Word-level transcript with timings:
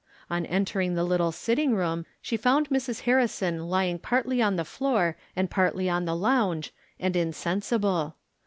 On 0.31 0.47
entering 0.47 0.95
the 0.95 1.03
little 1.03 1.31
sitting 1.31 1.75
room, 1.75 2.07
she 2.23 2.35
found 2.35 2.69
Mrs. 2.69 3.01
Harrison 3.01 3.67
lying 3.69 3.99
partly 3.99 4.41
on 4.41 4.55
the 4.55 4.65
floor 4.65 5.15
and 5.35 5.47
partly 5.47 5.87
on 5.91 6.05
the 6.05 6.15
lounge, 6.15 6.73
and 6.99 7.15
insensible. 7.15 8.15